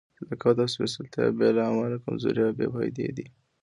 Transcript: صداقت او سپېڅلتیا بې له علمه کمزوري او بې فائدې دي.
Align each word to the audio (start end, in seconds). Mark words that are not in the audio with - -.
صداقت 0.17 0.57
او 0.61 0.69
سپېڅلتیا 0.73 1.23
بې 1.37 1.49
له 1.55 1.61
علمه 1.69 1.97
کمزوري 2.03 2.41
او 2.47 2.51
بې 2.57 2.67
فائدې 2.73 3.07
دي. 3.17 3.25